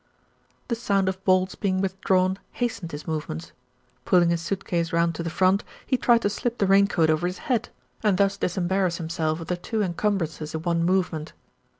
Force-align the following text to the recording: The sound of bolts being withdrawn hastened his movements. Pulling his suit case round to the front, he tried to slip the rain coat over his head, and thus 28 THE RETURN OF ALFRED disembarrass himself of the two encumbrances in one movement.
The 0.67 0.73
sound 0.73 1.07
of 1.09 1.23
bolts 1.23 1.53
being 1.53 1.79
withdrawn 1.79 2.39
hastened 2.53 2.91
his 2.91 3.05
movements. 3.05 3.51
Pulling 4.03 4.31
his 4.31 4.41
suit 4.41 4.65
case 4.65 4.91
round 4.91 5.13
to 5.13 5.21
the 5.21 5.29
front, 5.29 5.63
he 5.85 5.95
tried 5.95 6.23
to 6.23 6.29
slip 6.31 6.57
the 6.57 6.65
rain 6.65 6.87
coat 6.87 7.11
over 7.11 7.27
his 7.27 7.37
head, 7.45 7.69
and 8.01 8.17
thus 8.17 8.19
28 8.19 8.19
THE 8.19 8.23
RETURN 8.23 8.25
OF 8.25 8.25
ALFRED 8.25 8.41
disembarrass 8.41 8.97
himself 8.97 9.39
of 9.41 9.47
the 9.47 9.57
two 9.57 9.83
encumbrances 9.83 10.55
in 10.55 10.63
one 10.63 10.83
movement. 10.83 11.33